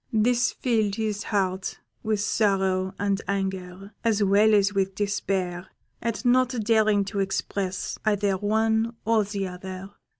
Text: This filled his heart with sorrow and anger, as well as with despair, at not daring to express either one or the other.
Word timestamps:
This 0.11 0.51
filled 0.53 0.95
his 0.95 1.25
heart 1.25 1.77
with 2.01 2.19
sorrow 2.21 2.95
and 2.97 3.21
anger, 3.27 3.93
as 4.03 4.23
well 4.23 4.55
as 4.55 4.73
with 4.73 4.95
despair, 4.95 5.67
at 6.01 6.25
not 6.25 6.49
daring 6.63 7.05
to 7.05 7.19
express 7.19 7.99
either 8.03 8.35
one 8.35 8.95
or 9.05 9.23
the 9.23 9.47
other. 9.47 9.91